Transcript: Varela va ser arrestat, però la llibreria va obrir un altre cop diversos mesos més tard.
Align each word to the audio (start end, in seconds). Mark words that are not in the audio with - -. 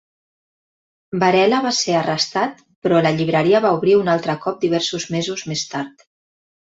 Varela 1.23 1.57
va 1.65 1.73
ser 1.79 1.97
arrestat, 1.97 2.63
però 2.85 3.01
la 3.07 3.11
llibreria 3.17 3.61
va 3.65 3.73
obrir 3.81 3.93
un 3.99 4.09
altre 4.15 4.35
cop 4.47 4.57
diversos 4.65 5.07
mesos 5.17 5.45
més 5.53 5.63
tard. 5.75 6.03